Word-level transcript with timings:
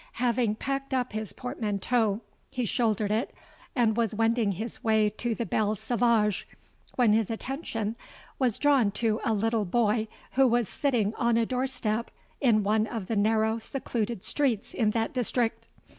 Having 0.13 0.55
packed 0.55 0.95
up 0.95 1.13
his 1.13 1.31
portmanteau, 1.31 2.21
he 2.49 2.65
shouldered 2.65 3.11
it, 3.11 3.31
and 3.75 3.95
was 3.95 4.15
wending 4.15 4.53
his 4.53 4.83
way 4.83 5.11
to 5.11 5.35
the 5.35 5.45
Belle 5.45 5.75
Sauvage, 5.75 6.47
when 6.95 7.13
his 7.13 7.29
attention 7.29 7.95
was 8.39 8.57
drawn 8.57 8.89
to 8.93 9.21
a 9.23 9.31
little 9.35 9.63
boy 9.63 10.07
who 10.31 10.47
was 10.47 10.67
sitting 10.67 11.13
on 11.17 11.37
a 11.37 11.45
door 11.45 11.67
step 11.67 12.09
in 12.39 12.63
one 12.63 12.87
of 12.87 13.05
the 13.05 13.15
narrow, 13.15 13.59
secluded 13.59 14.23
streets 14.23 14.73
in 14.73 14.89
that 14.89 15.13
district. 15.13 15.67